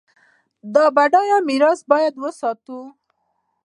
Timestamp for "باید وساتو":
1.91-2.79